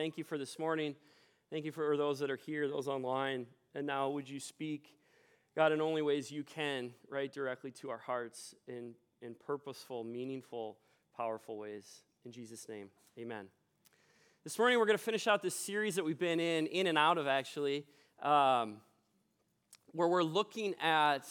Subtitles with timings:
[0.00, 0.96] Thank you for this morning.
[1.50, 3.44] Thank you for those that are here, those online.
[3.74, 4.94] And now, would you speak,
[5.54, 10.78] God, in only ways you can, right directly to our hearts in, in purposeful, meaningful,
[11.14, 12.00] powerful ways.
[12.24, 13.48] In Jesus' name, amen.
[14.42, 16.96] This morning, we're going to finish out this series that we've been in, in and
[16.96, 17.84] out of actually,
[18.22, 18.78] um,
[19.92, 21.28] where we're looking at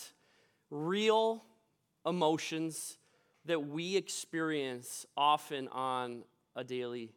[0.69, 1.43] real
[2.05, 2.99] emotions
[3.45, 6.21] that we experience often on
[6.55, 7.13] a daily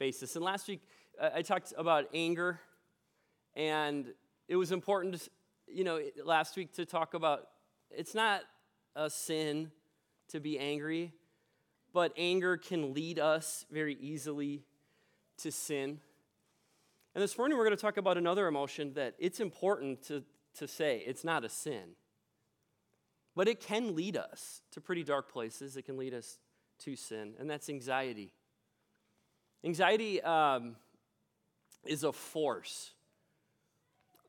[0.00, 0.34] basis.
[0.34, 0.80] And last week,
[1.20, 2.60] I talked about anger,
[3.54, 4.12] and
[4.48, 5.28] it was important,
[5.66, 7.46] you know, last week to talk about
[7.90, 8.42] it's not
[8.94, 9.70] a sin
[10.28, 11.12] to be angry,
[11.92, 14.64] but anger can lead us very easily
[15.38, 16.00] to sin.
[17.14, 20.22] And this morning we're going to talk about another emotion that it's important to,
[20.58, 21.94] to say it's not a sin.
[23.34, 25.76] But it can lead us to pretty dark places.
[25.76, 26.38] It can lead us
[26.80, 28.34] to sin, and that's anxiety.
[29.64, 30.76] Anxiety um,
[31.88, 32.92] is a force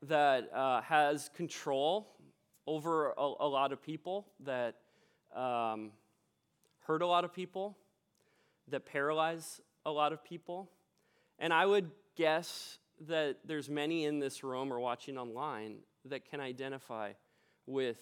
[0.02, 2.14] that uh, has control
[2.66, 4.76] over a, a, lot of people, that
[5.34, 5.90] um,
[6.80, 7.76] hurt a lot of people,
[8.68, 10.70] that paralyze a lot of people.
[11.38, 16.40] And I would guess that there's many in this room or watching online that can
[16.40, 17.12] identify
[17.66, 17.98] with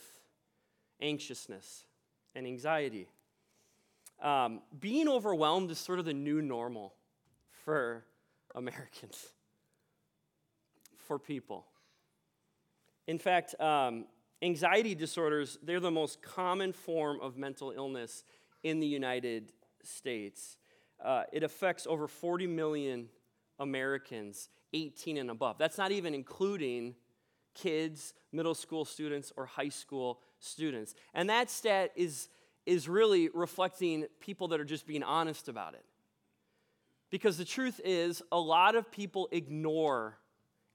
[1.00, 1.84] anxiousness
[2.34, 3.08] and anxiety.
[4.22, 6.94] Um, being overwhelmed is sort of the new normal
[7.64, 8.04] for
[8.54, 9.32] Americans,
[11.06, 11.66] for people.
[13.06, 14.06] In fact, um,
[14.42, 18.24] anxiety disorders, they're the most common form of mental illness
[18.62, 20.58] in the United States.
[21.02, 23.08] Uh, it affects over 40 million
[23.58, 25.58] Americans 18 and above.
[25.58, 26.94] That's not even including
[27.54, 30.94] kids, middle school students, or high school students.
[31.14, 32.28] And that stat is,
[32.66, 35.84] is really reflecting people that are just being honest about it.
[37.10, 40.18] Because the truth is, a lot of people ignore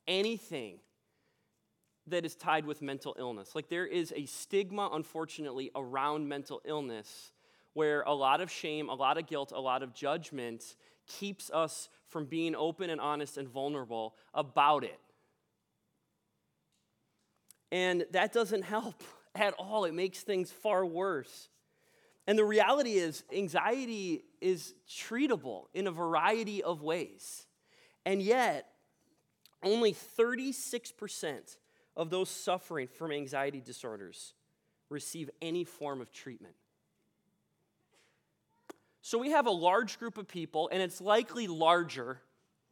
[0.07, 0.79] anything
[2.07, 3.55] that is tied with mental illness.
[3.55, 7.31] Like there is a stigma, unfortunately, around mental illness
[7.73, 10.75] where a lot of shame, a lot of guilt, a lot of judgment
[11.07, 14.99] keeps us from being open and honest and vulnerable about it.
[17.71, 19.03] And that doesn't help
[19.35, 19.85] at all.
[19.85, 21.49] It makes things far worse.
[22.27, 27.47] And the reality is, anxiety is treatable in a variety of ways.
[28.05, 28.70] And yet,
[29.63, 31.57] only 36%
[31.95, 34.33] of those suffering from anxiety disorders
[34.89, 36.55] receive any form of treatment.
[39.01, 42.21] So we have a large group of people, and it's likely larger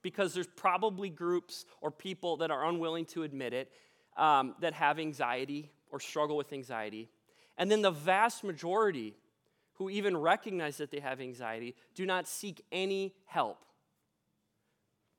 [0.01, 3.71] because there's probably groups or people that are unwilling to admit it
[4.15, 7.09] um, that have anxiety or struggle with anxiety.
[7.57, 9.15] And then the vast majority
[9.73, 13.65] who even recognize that they have anxiety do not seek any help.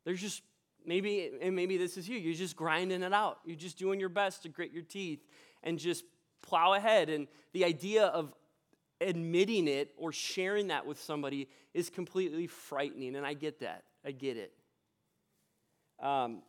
[0.05, 0.43] There's just
[0.87, 3.39] maybe, and maybe this is you, you're just grinding it out.
[3.45, 5.21] You're just doing your best to grit your teeth
[5.63, 6.05] and just
[6.43, 7.09] plow ahead.
[7.09, 8.33] And the idea of
[9.01, 13.17] admitting it or sharing that with somebody is completely frightening.
[13.17, 13.85] And I get that.
[14.05, 14.53] I get it.
[16.03, 16.43] Um,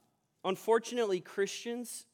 [0.44, 2.06] unfortunately, Christians,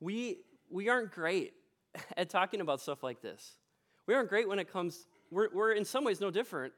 [0.00, 0.38] we,
[0.70, 1.54] we aren't great
[2.16, 3.58] at talking about stuff like this.
[4.06, 6.72] We aren't great when it comes we're, we're in some ways no different.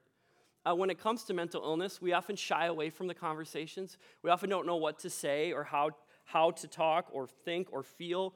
[0.66, 3.98] Uh, when it comes to mental illness, we often shy away from the conversations.
[4.22, 5.90] We often don't know what to say or how,
[6.24, 8.34] how to talk or think or feel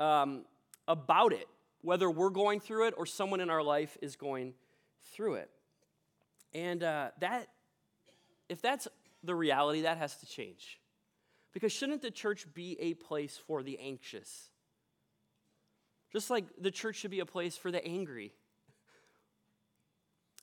[0.00, 0.44] um,
[0.88, 1.46] about it,
[1.82, 4.54] whether we're going through it or someone in our life is going
[5.12, 5.50] through it.
[6.52, 7.46] And uh, that,
[8.48, 8.88] if that's
[9.22, 10.80] the reality, that has to change.
[11.52, 14.50] Because shouldn't the church be a place for the anxious?
[16.12, 18.32] Just like the church should be a place for the angry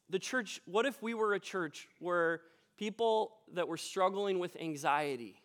[0.09, 2.41] the church, what if we were a church where
[2.77, 5.41] people that were struggling with anxiety,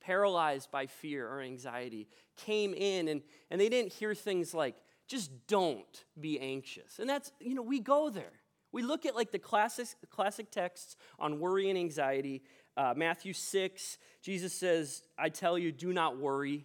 [0.00, 4.76] paralyzed by fear or anxiety, came in and, and they didn't hear things like,
[5.08, 6.98] just don't be anxious.
[6.98, 8.32] And that's, you know, we go there.
[8.70, 12.42] We look at like the classic, classic texts on worry and anxiety.
[12.76, 16.64] Uh, Matthew 6, Jesus says, I tell you, do not worry.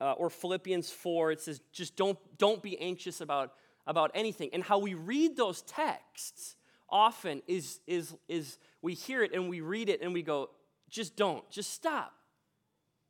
[0.00, 3.52] Uh, or Philippians 4, it says, just don't, don't be anxious about
[3.88, 4.50] about anything.
[4.52, 6.54] And how we read those texts
[6.88, 10.50] often is, is, is we hear it and we read it and we go,
[10.88, 12.12] just don't, just stop.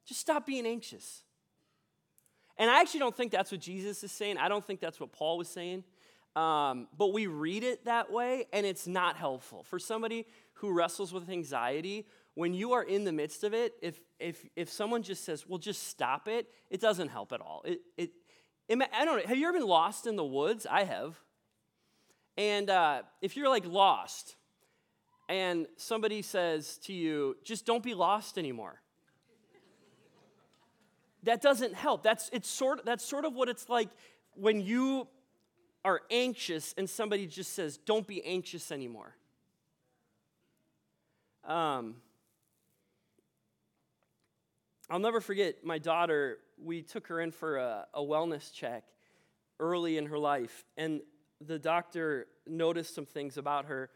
[0.07, 1.23] Just stop being anxious.
[2.57, 4.39] And I actually don't think that's what Jesus is saying.
[4.39, 5.85] I don't think that's what Paul was saying.
[6.35, 9.65] Um, but we read it that way, and it's not helpful.
[9.65, 14.01] For somebody who wrestles with anxiety, when you are in the midst of it, if,
[14.21, 17.63] if, if someone just says, well, just stop it, it doesn't help at all.
[17.65, 18.11] It, it,
[18.71, 19.27] I don't know.
[19.27, 20.67] Have you ever been lost in the woods?
[20.69, 21.19] I have.
[22.37, 24.37] And uh, if you're like lost,
[25.29, 28.81] and somebody says to you, just don't be lost anymore.
[31.25, 32.03] that doesn't help.
[32.03, 33.89] That's, it's sort, that's sort of what it's like
[34.35, 35.07] when you
[35.85, 39.15] are anxious and somebody just says, don't be anxious anymore.
[41.45, 41.97] Um,
[44.91, 48.85] I'll never forget my daughter, we took her in for a, a wellness check
[49.61, 51.01] early in her life, and
[51.41, 53.91] the doctor noticed some things about her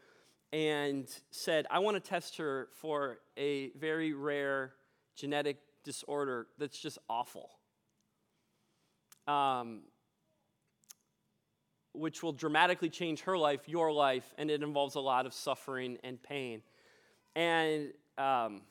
[0.51, 4.73] and said, I want to test her for a very rare
[5.15, 7.49] genetic disorder that's just awful,
[9.27, 9.81] um,
[11.93, 15.97] which will dramatically change her life, your life, and it involves a lot of suffering
[16.03, 16.61] and pain.
[17.35, 18.61] And um,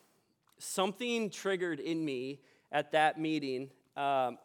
[0.59, 2.41] something triggered in me
[2.71, 4.39] at that meeting, um,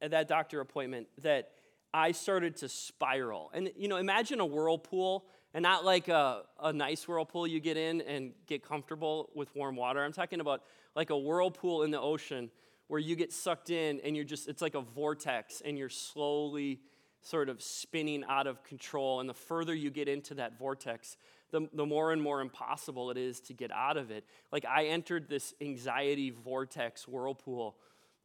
[0.00, 1.50] at that doctor appointment, that
[1.92, 3.50] I started to spiral.
[3.54, 7.78] And, you know, imagine a whirlpool, and not like a, a nice whirlpool you get
[7.78, 10.04] in and get comfortable with warm water.
[10.04, 10.62] I'm talking about
[10.94, 12.50] like a whirlpool in the ocean
[12.88, 16.80] where you get sucked in and you're just, it's like a vortex, and you're slowly
[17.22, 19.20] sort of spinning out of control.
[19.20, 21.16] And the further you get into that vortex,
[21.50, 24.24] the, the more and more impossible it is to get out of it.
[24.52, 27.76] Like I entered this anxiety vortex whirlpool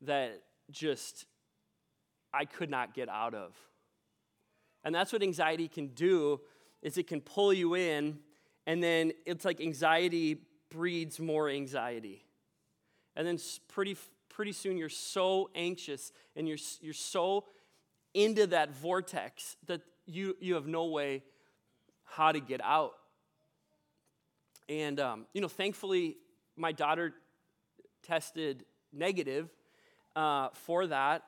[0.06, 0.42] that
[0.72, 1.26] just
[2.34, 3.56] I could not get out of.
[4.84, 6.42] And that's what anxiety can do
[6.82, 8.20] is it can pull you in
[8.66, 12.26] and then it's like anxiety breeds more anxiety.
[13.16, 13.98] And then pretty
[14.30, 17.46] pretty soon you're so anxious and you're you're so
[18.14, 21.24] into that vortex that you you have no way
[22.04, 22.94] how to get out.
[24.70, 26.18] And, um, you know, thankfully,
[26.56, 27.14] my daughter
[28.04, 29.50] tested negative
[30.16, 31.24] uh, for that.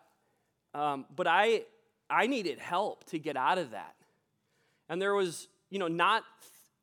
[0.74, 1.64] Um, but I,
[2.10, 3.96] I needed help to get out of that.
[4.90, 6.24] And there was, you know, not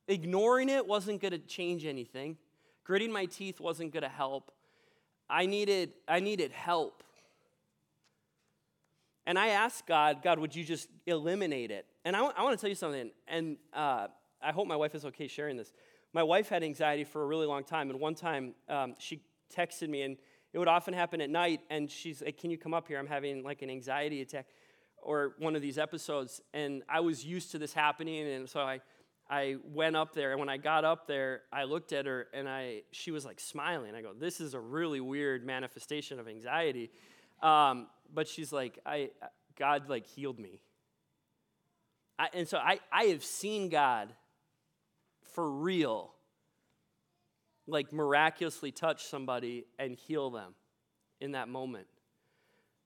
[0.08, 2.36] ignoring it wasn't going to change anything.
[2.84, 4.50] Gritting my teeth wasn't going to help.
[5.30, 7.02] I needed, I needed help.
[9.24, 11.86] And I asked God, God, would you just eliminate it?
[12.04, 14.08] And I, want to tell you something, and uh,
[14.42, 15.72] I hope my wife is okay sharing this.
[16.12, 19.22] My wife had anxiety for a really long time, and one time um, she
[19.56, 20.16] texted me, and
[20.52, 22.98] it would often happen at night, and she's like, Can you come up here?
[22.98, 24.46] I'm having like an anxiety attack
[25.02, 26.40] or one of these episodes.
[26.54, 28.80] And I was used to this happening, and so I,
[29.28, 32.48] I went up there, and when I got up there, I looked at her, and
[32.48, 33.94] I, she was like smiling.
[33.94, 36.90] I go, This is a really weird manifestation of anxiety.
[37.42, 39.10] Um, but she's like, I,
[39.58, 40.60] God like healed me.
[42.18, 44.12] I, and so I, I have seen God
[45.34, 46.12] for real,
[47.66, 50.54] like miraculously touch somebody and heal them
[51.20, 51.86] in that moment.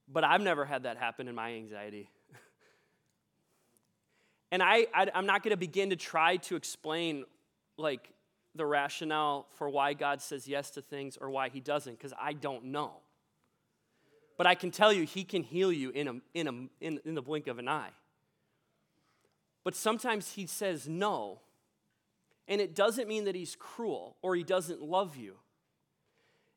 [0.09, 2.11] But I've never had that happen in my anxiety.
[4.53, 7.25] and I, I, am not going to begin to try to explain
[7.77, 8.11] like
[8.55, 12.33] the rationale for why God says yes to things or why he doesn't, because I
[12.33, 12.93] don't know.
[14.39, 17.15] But I can tell you, he can heal you in, a, in, a, in, in
[17.15, 17.91] the blink of an eye.
[19.65, 21.41] But sometimes he says no
[22.49, 25.35] and it doesn't mean that he's cruel or he doesn't love you.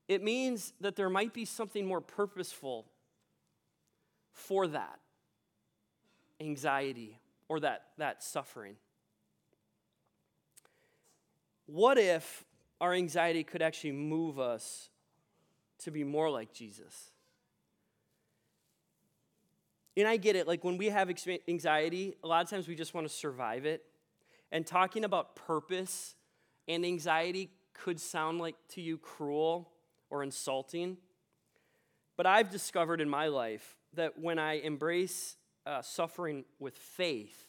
[0.07, 2.85] It means that there might be something more purposeful
[4.33, 4.99] for that
[6.39, 8.75] anxiety or that, that suffering.
[11.65, 12.45] What if
[12.81, 14.89] our anxiety could actually move us
[15.79, 17.11] to be more like Jesus?
[19.97, 21.11] And I get it, like when we have
[21.47, 23.83] anxiety, a lot of times we just want to survive it.
[24.51, 26.15] And talking about purpose
[26.67, 29.71] and anxiety could sound like to you cruel
[30.09, 30.97] or insulting.
[32.17, 37.47] But I've discovered in my life that when I embrace uh, suffering with faith,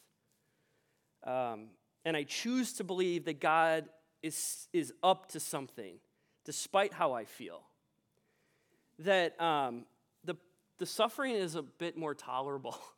[1.25, 1.69] um,
[2.05, 3.89] and I choose to believe that God
[4.23, 5.97] is, is up to something,
[6.45, 7.63] despite how I feel,
[9.01, 9.87] that um,
[10.25, 10.37] the,
[10.79, 12.79] the suffering is a bit more tolerable.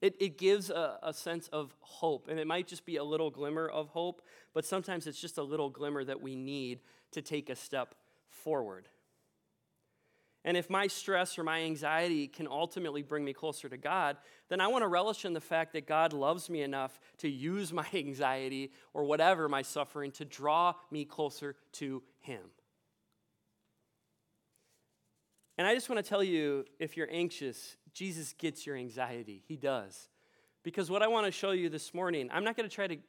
[0.00, 3.30] It, it gives a, a sense of hope, and it might just be a little
[3.30, 4.22] glimmer of hope,
[4.54, 6.80] but sometimes it's just a little glimmer that we need
[7.12, 7.94] to take a step
[8.28, 8.88] forward.
[10.44, 14.16] And if my stress or my anxiety can ultimately bring me closer to God,
[14.48, 17.72] then I want to relish in the fact that God loves me enough to use
[17.74, 22.40] my anxiety or whatever my suffering to draw me closer to Him.
[25.60, 29.42] And I just want to tell you if you're anxious, Jesus gets your anxiety.
[29.46, 30.08] He does.
[30.62, 32.94] Because what I want to show you this morning, I'm not going to try to,
[32.94, 33.00] you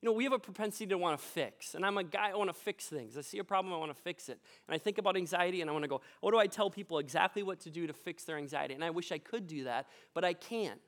[0.00, 1.74] know, we have a propensity to want to fix.
[1.74, 3.18] And I'm a guy, I want to fix things.
[3.18, 4.38] I see a problem, I want to fix it.
[4.68, 7.00] And I think about anxiety and I want to go, what do I tell people
[7.00, 8.74] exactly what to do to fix their anxiety?
[8.74, 10.80] And I wish I could do that, but I can't.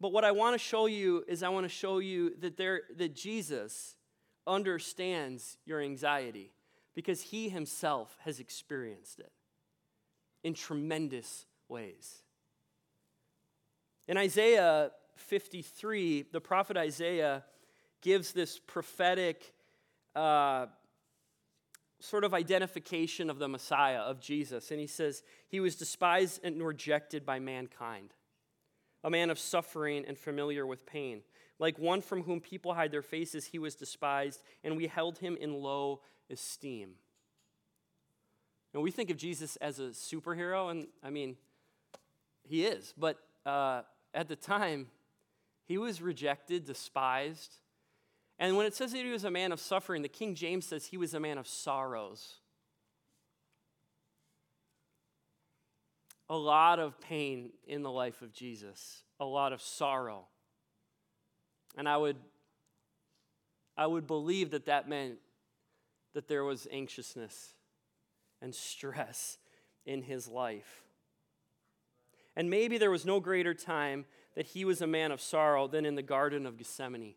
[0.00, 2.82] but what I want to show you is I want to show you that there
[2.96, 3.94] that Jesus
[4.48, 6.50] understands your anxiety
[6.94, 9.32] because he himself has experienced it
[10.42, 12.22] in tremendous ways.
[14.06, 17.44] In Isaiah 53, the prophet Isaiah
[18.02, 19.54] gives this prophetic
[20.14, 20.66] uh,
[22.00, 24.70] sort of identification of the Messiah, of Jesus.
[24.70, 28.12] And he says, He was despised and rejected by mankind,
[29.02, 31.22] a man of suffering and familiar with pain.
[31.58, 35.36] Like one from whom people hide their faces, he was despised, and we held him
[35.40, 36.00] in low
[36.34, 36.90] esteem.
[38.74, 41.36] And we think of Jesus as a superhero, and I mean,
[42.42, 44.88] he is, but uh, at the time,
[45.64, 47.54] he was rejected, despised.
[48.38, 50.86] And when it says that he was a man of suffering, the King James says
[50.86, 52.34] he was a man of sorrows.
[56.28, 60.26] A lot of pain in the life of Jesus, a lot of sorrow.
[61.76, 62.16] And I would,
[63.76, 65.18] I would believe that that meant
[66.14, 67.54] that there was anxiousness
[68.40, 69.38] and stress
[69.84, 70.82] in his life.
[72.36, 75.86] And maybe there was no greater time that he was a man of sorrow than
[75.86, 77.14] in the Garden of Gethsemane.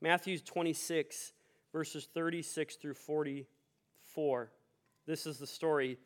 [0.00, 1.32] Matthew 26,
[1.72, 4.50] verses 36 through 44.
[5.06, 5.98] This is the story.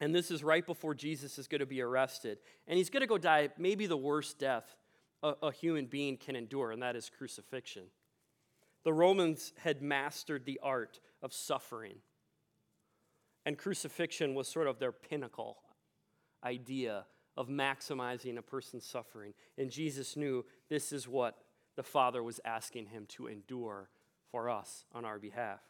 [0.00, 2.38] And this is right before Jesus is going to be arrested.
[2.66, 4.76] And he's going to go die maybe the worst death
[5.22, 7.84] a, a human being can endure, and that is crucifixion.
[8.84, 11.96] The Romans had mastered the art of suffering.
[13.44, 15.58] And crucifixion was sort of their pinnacle
[16.44, 17.04] idea
[17.36, 19.34] of maximizing a person's suffering.
[19.58, 21.38] And Jesus knew this is what
[21.76, 23.88] the Father was asking him to endure
[24.30, 25.60] for us on our behalf.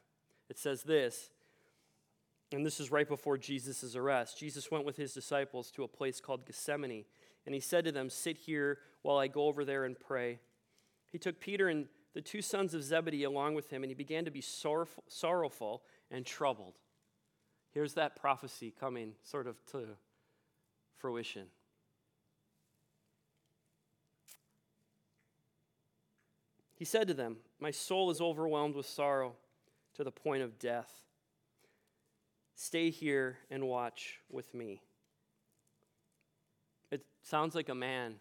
[0.49, 1.31] It says this,
[2.53, 4.39] and this is right before Jesus' arrest.
[4.39, 7.05] Jesus went with his disciples to a place called Gethsemane,
[7.47, 10.41] and he said to them, Sit here while I go over there and pray.
[11.13, 14.25] He took Peter and the two sons of Zebedee along with him, and he began
[14.25, 16.75] to be sorrowful, sorrowful and troubled.
[17.73, 19.87] Here's that prophecy coming sort of to
[20.97, 21.47] fruition.
[26.75, 29.35] He said to them, My soul is overwhelmed with sorrow
[29.95, 30.91] to the point of death.
[32.55, 34.83] Stay here and watch with me.
[36.91, 38.17] It sounds like a man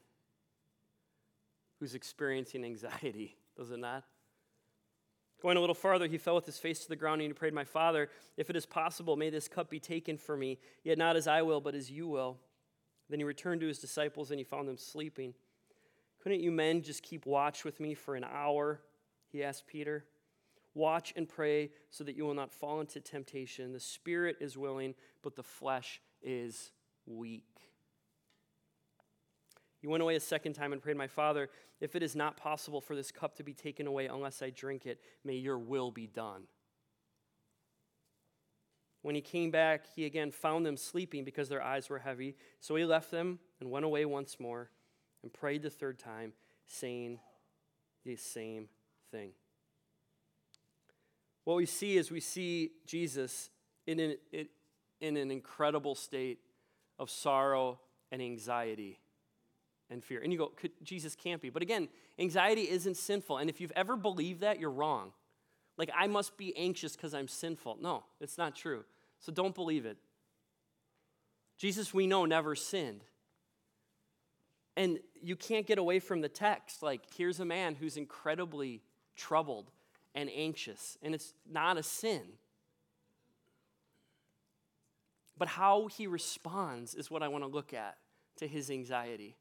[1.80, 4.04] who's experiencing anxiety, does it not?
[5.42, 7.54] Going a little farther, he fell with his face to the ground and he prayed,
[7.54, 11.16] My Father, if it is possible, may this cup be taken from me, yet not
[11.16, 12.38] as I will, but as you will.
[13.10, 15.34] Then he returned to his disciples and he found them sleeping.
[16.22, 18.82] Couldn't you men just keep watch with me for an hour?
[19.32, 20.06] He asked Peter.
[20.74, 23.72] Watch and pray so that you will not fall into temptation.
[23.72, 26.72] The spirit is willing, but the flesh is
[27.06, 27.69] weak.
[29.82, 32.82] He went away a second time and prayed, My Father, if it is not possible
[32.82, 36.06] for this cup to be taken away unless I drink it, may your will be
[36.06, 36.44] done.
[39.02, 42.36] When he came back, he again found them sleeping because their eyes were heavy.
[42.60, 44.70] So he left them and went away once more
[45.24, 46.34] and prayed the third time,
[46.66, 47.20] saying
[48.06, 48.68] the same
[49.12, 49.32] thing.
[51.46, 53.50] What we see is we see Jesus
[53.88, 54.18] in an,
[55.00, 56.40] in an incredible state
[57.00, 57.80] of sorrow
[58.12, 59.00] and anxiety
[59.90, 60.22] and fear.
[60.22, 60.52] And you go,
[60.84, 61.50] Jesus can't be.
[61.50, 63.38] But again, anxiety isn't sinful.
[63.38, 65.12] And if you've ever believed that, you're wrong.
[65.78, 67.78] Like, I must be anxious because I'm sinful.
[67.82, 68.84] No, it's not true.
[69.20, 69.98] So don't believe it.
[71.58, 73.04] Jesus, we know, never sinned.
[74.78, 76.82] And you can't get away from the text.
[76.84, 78.82] Like, here's a man who's incredibly
[79.16, 79.72] troubled
[80.16, 82.22] and anxious, and it's not a sin.
[85.38, 87.98] But how he responds is what I want to look at
[88.38, 89.36] to his anxiety.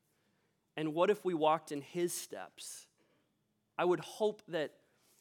[0.79, 2.87] And what if we walked in his steps?
[3.77, 4.75] I would hope that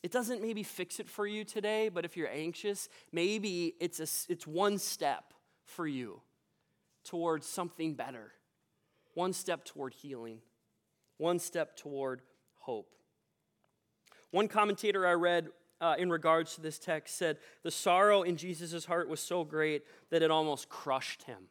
[0.03, 4.31] it doesn't maybe fix it for you today, but if you're anxious, maybe it's, a,
[4.31, 5.33] it's one step
[5.65, 6.21] for you
[7.03, 8.33] towards something better,
[9.15, 10.41] one step toward healing,
[11.17, 12.21] one step toward
[12.59, 12.93] hope.
[14.29, 15.47] One commentator I read
[15.81, 19.85] uh, in regards to this text said, The sorrow in Jesus' heart was so great
[20.11, 21.47] that it almost crushed him.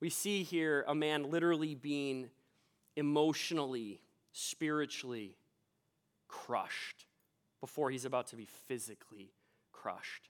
[0.00, 2.28] We see here a man literally being
[2.96, 4.00] emotionally,
[4.32, 5.36] spiritually
[6.28, 7.06] crushed
[7.60, 9.32] before he's about to be physically
[9.72, 10.28] crushed.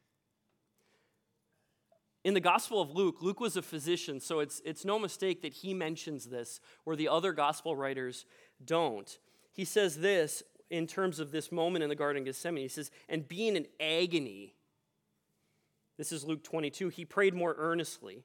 [2.25, 5.53] In the Gospel of Luke, Luke was a physician, so it's, it's no mistake that
[5.53, 8.27] he mentions this where the other Gospel writers
[8.65, 9.19] don't.
[9.53, 12.65] He says this in terms of this moment in the Garden of Gethsemane.
[12.65, 14.55] He says, and being in agony,
[15.97, 18.25] this is Luke 22, he prayed more earnestly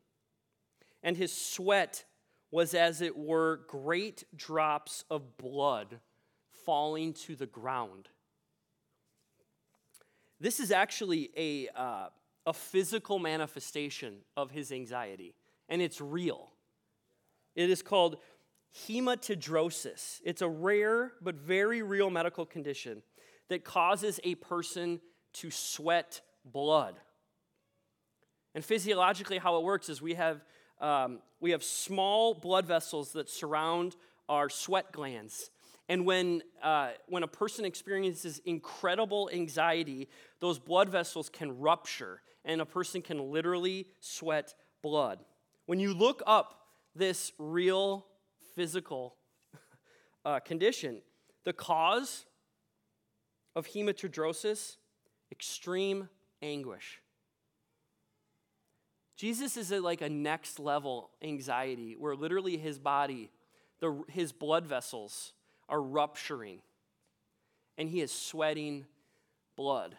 [1.04, 2.06] and his sweat
[2.52, 6.00] was as it were great drops of blood
[6.66, 8.10] falling to the ground.
[10.40, 12.08] This is actually a, uh,
[12.46, 15.36] a physical manifestation of his anxiety,
[15.70, 16.52] and it's real.
[17.56, 18.18] It is called
[18.88, 20.22] hematidrosis.
[20.24, 23.04] It's a rare but very real medical condition
[23.50, 25.02] that causes a person
[25.34, 26.96] to sweat blood.
[28.56, 30.42] And physiologically, how it works is we have,
[30.82, 33.96] um, we have small blood vessels that surround
[34.28, 35.50] our sweat glands.
[35.88, 40.10] And when, uh, when a person experiences incredible anxiety,
[40.40, 45.20] those blood vessels can rupture and a person can literally sweat blood.
[45.66, 46.60] When you look up
[46.96, 48.06] this real
[48.56, 49.16] physical
[50.26, 51.02] uh, condition,
[51.44, 52.26] the cause
[53.56, 54.78] of hematidrosis,
[55.32, 56.10] extreme
[56.42, 57.02] anguish.
[59.22, 63.30] Jesus is at like a next level anxiety where literally his body,
[63.80, 65.34] the, his blood vessels
[65.70, 66.58] are rupturing
[67.78, 68.84] and he is sweating
[69.56, 69.96] blood.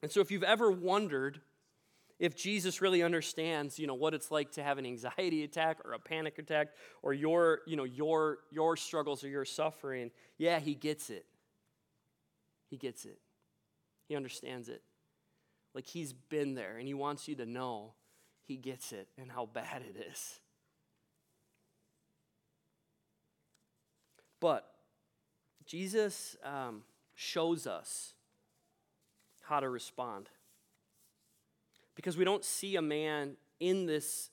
[0.00, 1.40] And so if you've ever wondered
[2.20, 5.94] if Jesus really understands, you know, what it's like to have an anxiety attack or
[5.94, 6.68] a panic attack
[7.02, 11.26] or your, you know, your your struggles or your suffering, yeah, he gets it.
[12.70, 13.18] He gets it.
[14.06, 14.82] He understands it.
[15.74, 17.94] Like he's been there and he wants you to know
[18.46, 20.40] he gets it and how bad it is.
[24.40, 24.70] But
[25.64, 26.82] Jesus um,
[27.14, 28.12] shows us
[29.42, 30.28] how to respond.
[31.94, 34.30] Because we don't see a man in this,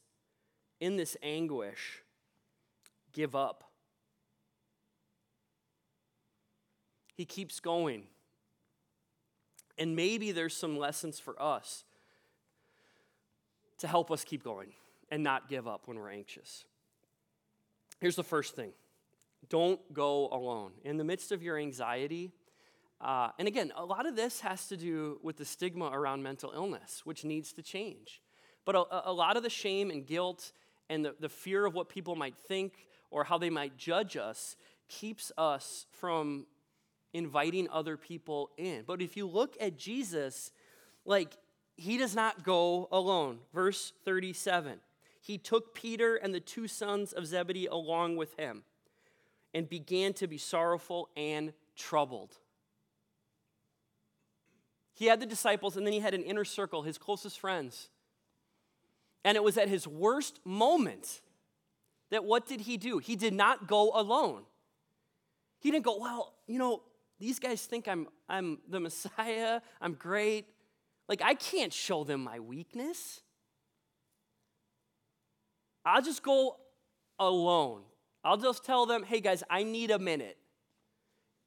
[0.80, 2.02] in this anguish
[3.14, 3.64] give up.
[7.14, 8.04] He keeps going.
[9.78, 11.86] And maybe there's some lessons for us
[13.82, 14.70] to help us keep going
[15.10, 16.66] and not give up when we're anxious.
[18.00, 18.72] Here's the first thing
[19.50, 20.72] don't go alone.
[20.84, 22.32] In the midst of your anxiety,
[23.02, 26.52] uh, and again, a lot of this has to do with the stigma around mental
[26.56, 28.22] illness, which needs to change.
[28.66, 30.52] But a, a lot of the shame and guilt
[30.90, 34.56] and the, the fear of what people might think or how they might judge us
[34.88, 36.46] keeps us from
[37.14, 38.84] inviting other people in.
[38.86, 40.52] But if you look at Jesus,
[41.04, 41.36] like
[41.76, 43.40] he does not go alone.
[43.54, 44.80] Verse 37
[45.20, 48.64] He took Peter and the two sons of Zebedee along with him
[49.54, 52.38] and began to be sorrowful and troubled.
[54.94, 57.90] He had the disciples, and then he had an inner circle, his closest friends.
[59.24, 61.22] And it was at his worst moment
[62.12, 63.00] that what did he do?
[63.00, 64.44] He did not go alone.
[65.60, 66.82] He didn't go, well, you know,
[67.20, 70.46] these guys think I'm, I'm the Messiah, I'm great.
[71.12, 73.20] Like, I can't show them my weakness.
[75.84, 76.56] I'll just go
[77.20, 77.82] alone.
[78.24, 80.38] I'll just tell them, hey guys, I need a minute.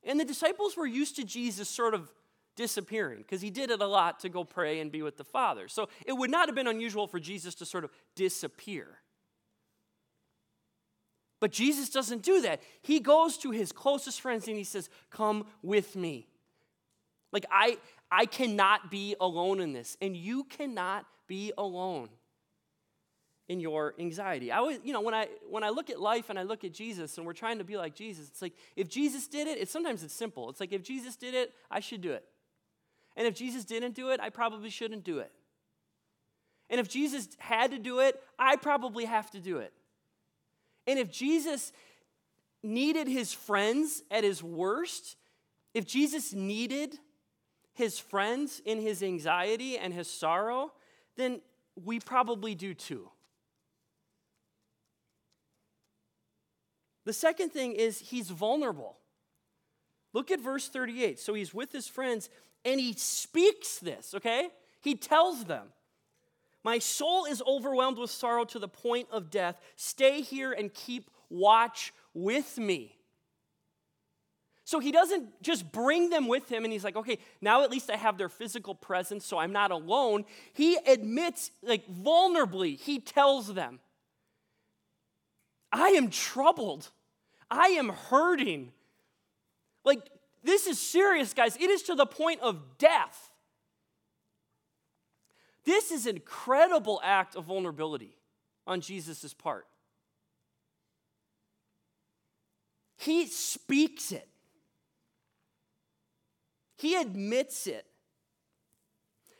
[0.03, 2.13] And the disciples were used to Jesus sort of
[2.57, 5.67] disappearing because he did it a lot to go pray and be with the Father.
[5.67, 8.99] So it would not have been unusual for Jesus to sort of disappear.
[11.41, 12.61] But Jesus doesn't do that.
[12.83, 16.29] He goes to his closest friends and he says, Come with me.
[17.35, 17.77] Like, I,
[18.11, 22.09] I cannot be alone in this, and you cannot be alone
[23.49, 24.53] in your anxiety.
[24.53, 26.73] I always, you know, when I when I look at life and I look at
[26.73, 29.71] Jesus and we're trying to be like Jesus, it's like if Jesus did it, it's
[29.71, 30.49] sometimes it's simple.
[30.49, 32.25] It's like if Jesus did it, I should do it.
[33.17, 35.31] And if Jesus didn't do it, I probably shouldn't do it.
[36.71, 39.73] And if Jesus had to do it, I probably have to do it.
[40.87, 41.73] And if Jesus
[42.63, 45.17] needed his friends at his worst,
[45.75, 46.99] if Jesus needed
[47.75, 50.73] his friends in his anxiety and his sorrow,
[51.17, 51.41] then
[51.85, 53.11] we probably do too.
[57.05, 58.97] The second thing is he's vulnerable.
[60.13, 61.19] Look at verse 38.
[61.19, 62.31] So he's with his friends
[62.65, 64.49] and he speaks this, okay?
[64.81, 65.67] He tells them,
[66.63, 69.61] My soul is overwhelmed with sorrow to the point of death.
[69.77, 72.94] Stay here and keep watch with me.
[74.67, 77.91] So he doesn't just bring them with him and he's like, okay, now at least
[77.91, 80.25] I have their physical presence, so I'm not alone.
[80.55, 83.81] He admits, like vulnerably, he tells them,
[85.71, 86.89] I am troubled.
[87.51, 88.73] I am hurting.
[89.85, 90.01] Like,
[90.43, 91.57] this is serious, guys.
[91.57, 93.31] It is to the point of death.
[95.65, 98.17] This is an incredible act of vulnerability
[98.67, 99.67] on Jesus' part.
[102.97, 104.29] He speaks it.
[106.77, 107.87] He admits it.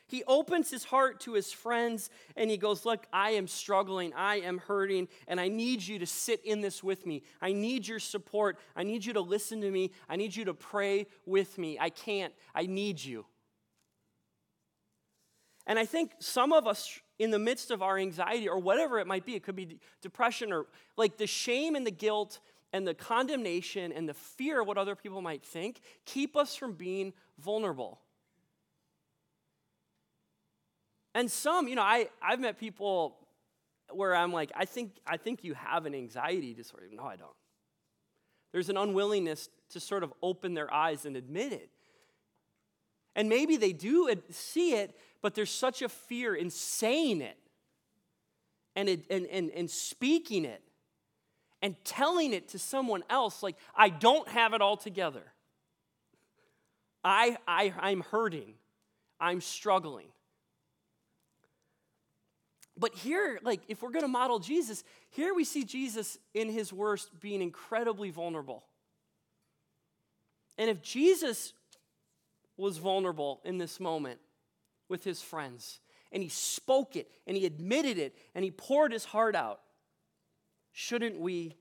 [0.07, 4.37] He opens his heart to his friends and he goes, Look, I am struggling, I
[4.37, 7.23] am hurting, and I need you to sit in this with me.
[7.41, 8.59] I need your support.
[8.77, 9.93] I need you to listen to me.
[10.09, 11.79] I need you to pray with me.
[11.81, 13.25] I can't, I need you.
[15.67, 19.07] And I think some of us, in the midst of our anxiety or whatever it
[19.07, 20.67] might be, it could be depression or
[20.97, 22.41] like the shame and the guilt
[22.75, 26.73] and the condemnation and the fear of what other people might think, keep us from
[26.73, 28.01] being vulnerable.
[31.15, 33.17] And some, you know, I, I've met people
[33.93, 36.87] where I'm like, I think, I think you have an anxiety disorder.
[36.93, 37.31] No, I don't.
[38.51, 41.71] There's an unwillingness to sort of open their eyes and admit it.
[43.15, 47.39] And maybe they do see it, but there's such a fear in saying it
[48.75, 50.61] and, it, and, and, and speaking it
[51.65, 55.23] and telling it to someone else like, I don't have it all together.
[57.03, 58.53] I, I, I'm hurting.
[59.19, 60.09] I'm struggling.
[62.77, 66.71] But here, like, if we're going to model Jesus, here we see Jesus in his
[66.71, 68.65] worst being incredibly vulnerable.
[70.59, 71.55] And if Jesus
[72.59, 74.21] was vulnerable in this moment
[74.91, 75.81] with his friends,
[76.13, 79.61] and he spoke it, and he admitted it, and he poured his heart out,
[80.75, 81.55] shouldn't we?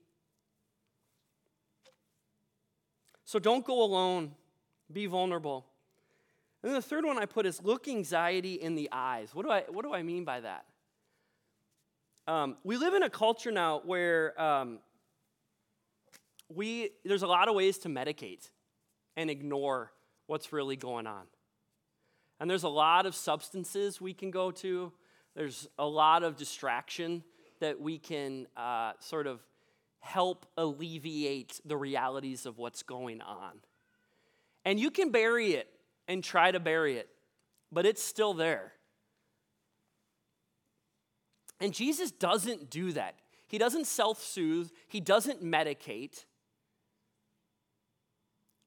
[3.24, 4.32] So don't go alone,
[4.92, 5.66] be vulnerable.
[6.62, 9.34] And then the third one I put is look anxiety in the eyes.
[9.34, 10.66] What do I, what do I mean by that?
[12.28, 14.80] Um, we live in a culture now where um,
[16.50, 18.50] we, there's a lot of ways to medicate
[19.16, 19.92] and ignore
[20.26, 21.24] what's really going on.
[22.40, 24.92] And there's a lot of substances we can go to,
[25.36, 27.24] there's a lot of distraction
[27.60, 29.40] that we can uh, sort of
[30.00, 33.54] help alleviate the realities of what's going on.
[34.66, 35.70] And you can bury it
[36.08, 37.10] and try to bury it,
[37.72, 38.74] but it's still there.
[41.60, 43.16] And Jesus doesn't do that.
[43.48, 46.26] He doesn't self soothe, he doesn't medicate.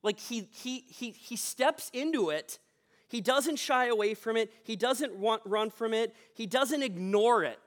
[0.03, 2.61] Like he, he, he, he steps into it.
[3.09, 4.53] He doesn't shy away from it.
[4.63, 6.15] He doesn't want, run from it.
[6.35, 7.59] He doesn't ignore it.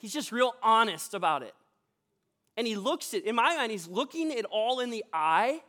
[0.00, 1.54] He's just real honest about it.
[2.56, 5.60] And he looks it, in my mind, he's looking it all in the eye.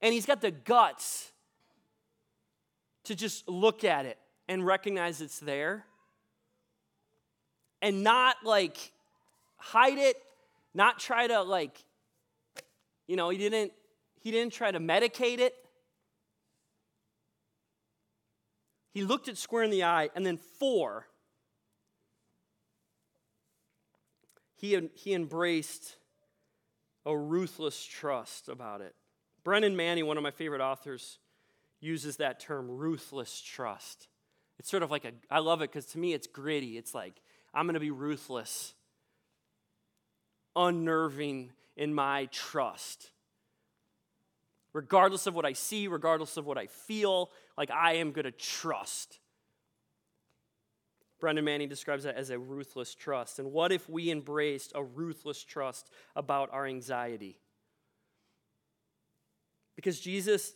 [0.00, 1.32] And he's got the guts
[3.04, 5.84] to just look at it and recognize it's there
[7.80, 8.92] and not like
[9.56, 10.16] hide it,
[10.72, 11.76] not try to like,
[13.08, 13.72] you know, he didn't
[14.20, 15.54] he didn't try to medicate it.
[18.94, 21.08] He looked it square in the eye, and then four,
[24.62, 25.96] he, he embraced
[27.04, 28.94] a ruthless trust about it.
[29.42, 31.18] Brennan Manning, one of my favorite authors,
[31.80, 34.06] uses that term ruthless trust.
[34.60, 36.78] It's sort of like a, I love it because to me it's gritty.
[36.78, 37.20] It's like
[37.52, 38.74] I'm going to be ruthless,
[40.54, 43.10] unnerving in my trust.
[44.72, 48.30] Regardless of what I see, regardless of what I feel, like I am going to
[48.30, 49.18] trust.
[51.22, 53.38] Brennan Manning describes that as a ruthless trust.
[53.38, 57.38] And what if we embraced a ruthless trust about our anxiety?
[59.76, 60.52] Because Jesus,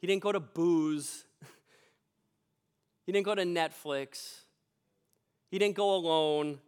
[0.00, 1.24] he didn't go to booze,
[3.06, 4.40] he didn't go to Netflix,
[5.52, 6.58] he didn't go alone.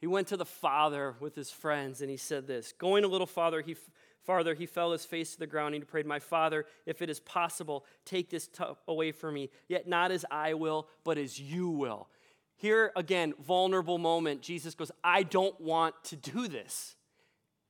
[0.00, 3.28] He went to the Father with his friends and he said this Going a little
[3.28, 3.76] farther, he,
[4.24, 7.10] farther, he fell his face to the ground and he prayed, My Father, if it
[7.10, 8.48] is possible, take this
[8.86, 9.50] away from me.
[9.68, 12.08] Yet not as I will, but as you will.
[12.56, 14.42] Here again, vulnerable moment.
[14.42, 16.94] Jesus goes, I don't want to do this.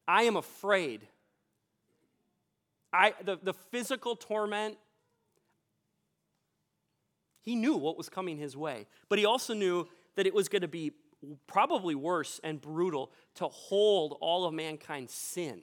[0.09, 1.07] I am afraid.
[2.93, 4.77] I, the, the physical torment,
[7.41, 9.87] he knew what was coming his way, but he also knew
[10.17, 10.93] that it was going to be
[11.47, 15.63] probably worse and brutal to hold all of mankind's sin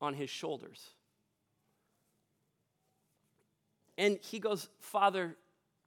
[0.00, 0.90] on his shoulders.
[3.98, 5.36] And he goes, Father,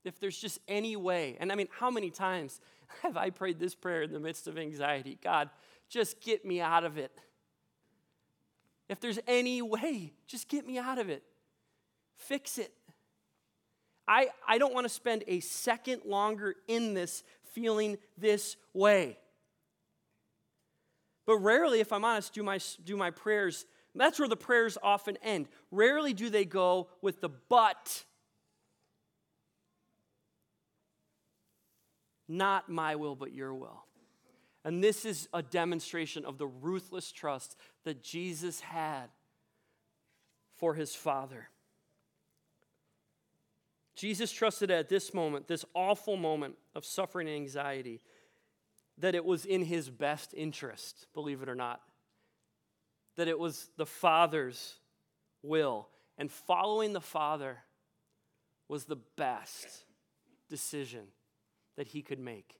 [0.03, 2.59] if there's just any way, and I mean, how many times
[3.03, 5.17] have I prayed this prayer in the midst of anxiety?
[5.23, 5.49] God,
[5.89, 7.11] just get me out of it.
[8.87, 11.23] If there's any way, just get me out of it.
[12.15, 12.73] Fix it.
[14.07, 19.19] I, I don't want to spend a second longer in this feeling this way.
[21.27, 25.17] But rarely, if I'm honest, do my, do my prayers, that's where the prayers often
[25.23, 25.47] end.
[25.71, 28.05] Rarely do they go with the but.
[32.27, 33.83] Not my will, but your will.
[34.63, 39.07] And this is a demonstration of the ruthless trust that Jesus had
[40.57, 41.49] for his Father.
[43.95, 48.01] Jesus trusted at this moment, this awful moment of suffering and anxiety,
[48.97, 51.81] that it was in his best interest, believe it or not.
[53.19, 54.75] That it was the Father's
[55.43, 55.89] will.
[56.17, 57.57] And following the Father
[58.69, 59.83] was the best
[60.49, 61.01] decision
[61.75, 62.55] that he could make.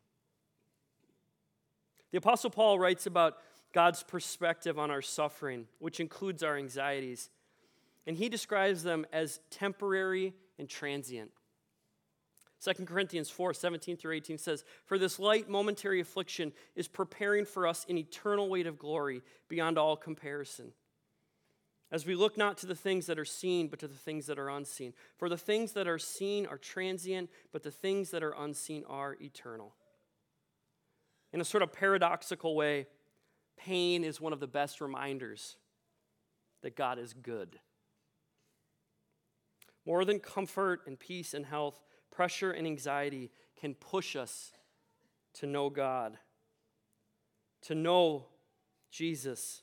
[2.12, 3.38] The Apostle Paul writes about
[3.72, 7.30] God's perspective on our suffering, which includes our anxieties,
[8.06, 11.32] and he describes them as temporary and transient.
[12.64, 17.66] 2 Corinthians 4 17 through 18 says, For this light momentary affliction is preparing for
[17.66, 20.74] us an eternal weight of glory beyond all comparison
[21.92, 24.38] as we look not to the things that are seen, but to the things that
[24.38, 24.94] are unseen.
[25.18, 29.18] For the things that are seen are transient, but the things that are unseen are
[29.20, 29.74] eternal.
[31.34, 32.88] In a sort of paradoxical way,
[33.58, 35.58] pain is one of the best reminders
[36.62, 37.60] that God is good.
[39.86, 44.52] More than comfort and peace and health, pressure and anxiety can push us
[45.34, 46.18] to know God,
[47.64, 48.26] to know
[48.92, 49.62] Jesus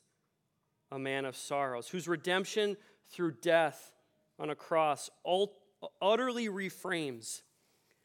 [0.91, 2.77] a man of sorrows, whose redemption
[3.11, 3.93] through death
[4.39, 5.11] on a cross
[6.01, 7.43] utterly reframes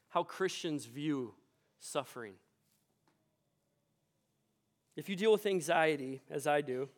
[0.09, 1.33] how Christians view
[1.79, 2.33] suffering.
[4.95, 6.89] If you deal with anxiety, as I do,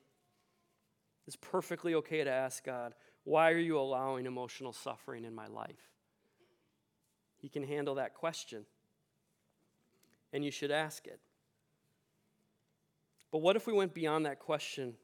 [1.27, 5.92] it's perfectly okay to ask God, why are you allowing emotional suffering in my life?
[7.43, 8.65] He can handle that question,
[10.31, 11.19] and you should ask it.
[13.31, 14.95] But what if we went beyond that question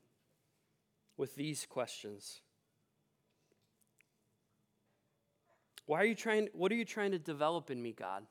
[1.19, 2.39] with these questions.
[5.85, 8.23] Why are you trying what are you trying to develop in me, God?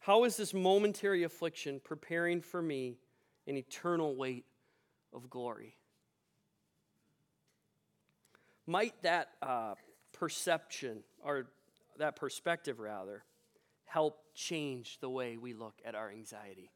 [0.00, 2.98] How is this momentary affliction preparing for me
[3.46, 4.44] an eternal weight
[5.12, 5.76] of glory?
[8.66, 9.74] Might that uh,
[10.20, 11.46] perception, or
[11.98, 13.24] that perspective rather,
[13.86, 16.70] help change the way we look at our anxiety?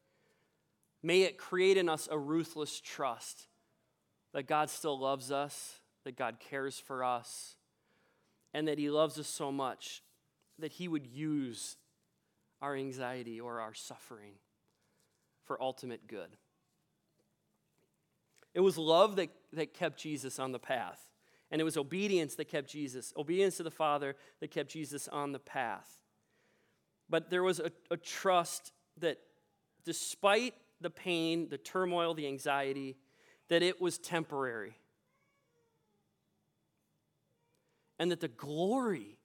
[1.03, 3.47] May it create in us a ruthless trust
[4.33, 7.55] that God still loves us, that God cares for us,
[8.51, 10.01] and that He loves us so much
[10.57, 11.77] that He would use
[12.63, 14.33] our anxiety or our suffering
[15.45, 16.35] for ultimate good.
[18.55, 20.99] It was love that, that kept Jesus on the path.
[21.55, 25.31] And it was obedience that kept Jesus, obedience to the Father that kept Jesus on
[25.31, 25.99] the path.
[27.09, 29.19] But there was a, a trust that
[29.85, 32.97] despite the pain, the turmoil, the anxiety,
[33.47, 34.75] that it was temporary.
[37.99, 39.17] And that the glory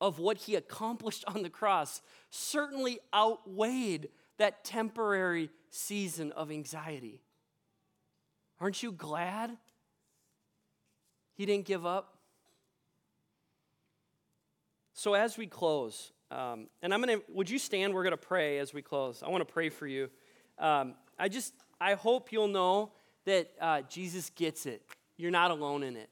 [0.00, 7.24] of what he accomplished on the cross certainly outweighed that temporary season of anxiety.
[8.60, 9.58] Aren't you glad
[11.36, 12.16] he didn't give up?
[14.92, 17.94] So, as we close, um, and I'm to, would you stand?
[17.94, 19.22] We're to pray as we close.
[19.22, 20.08] I want to pray for you.
[20.58, 22.92] Um, I just, I hope you'll know
[23.26, 24.82] that uh, Jesus gets it.
[25.16, 26.08] You're not alone in it.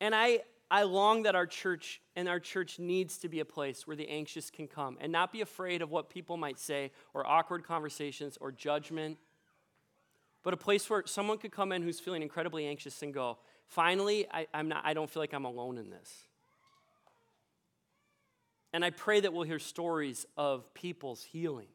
[0.00, 3.86] And I, I long that our church and our church needs to be a place
[3.86, 7.26] where the anxious can come and not be afraid of what people might say or
[7.26, 9.18] awkward conversations or judgment,
[10.42, 14.26] but a place where someone could come in who's feeling incredibly anxious and go, finally,
[14.30, 16.10] I, I'm not, I don't feel like I'm alone in this.
[18.72, 21.68] And I pray that we'll hear stories of people's healing.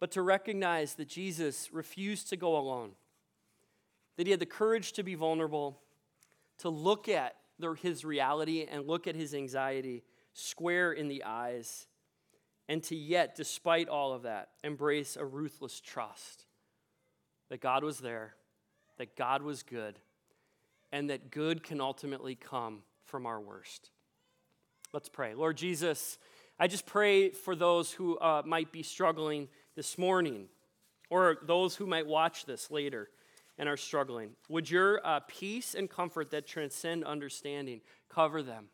[0.00, 2.90] But to recognize that Jesus refused to go alone,
[4.16, 5.80] that he had the courage to be vulnerable,
[6.58, 7.36] to look at
[7.80, 11.86] his reality and look at his anxiety square in the eyes,
[12.68, 16.46] and to yet, despite all of that, embrace a ruthless trust
[17.48, 18.34] that God was there,
[19.02, 19.98] that God was good,
[20.92, 23.90] and that good can ultimately come from our worst.
[24.92, 25.34] Let's pray.
[25.34, 26.18] Lord Jesus,
[26.56, 30.46] I just pray for those who uh, might be struggling this morning
[31.10, 33.08] or those who might watch this later
[33.58, 34.36] and are struggling.
[34.48, 38.66] Would your uh, peace and comfort that transcend understanding cover them?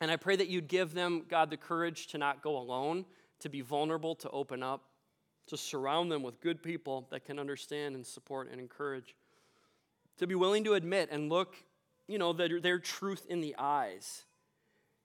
[0.00, 3.06] And I pray that you'd give them, God, the courage to not go alone,
[3.40, 4.84] to be vulnerable, to open up,
[5.50, 9.14] to surround them with good people that can understand and support and encourage,
[10.18, 11.56] to be willing to admit and look
[12.10, 14.24] you know, their, their truth in the eyes,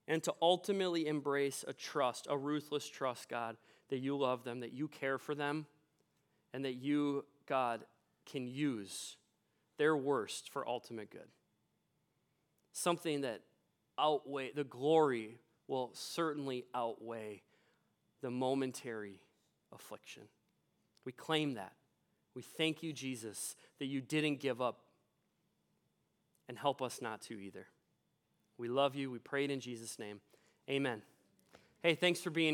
[0.07, 3.57] and to ultimately embrace a trust, a ruthless trust, God,
[3.89, 5.67] that you love them, that you care for them,
[6.51, 7.85] and that you, God,
[8.25, 9.17] can use
[9.77, 11.27] their worst for ultimate good.
[12.71, 13.41] Something that
[13.99, 17.43] outweigh the glory will certainly outweigh
[18.23, 19.21] the momentary
[19.71, 20.23] affliction.
[21.05, 21.73] We claim that.
[22.35, 24.81] We thank you, Jesus, that you didn't give up.
[26.47, 27.65] And help us not to either.
[28.59, 29.09] We love you.
[29.09, 30.21] We pray it in Jesus' name.
[30.69, 31.01] Amen.
[31.81, 32.53] Hey, thanks for being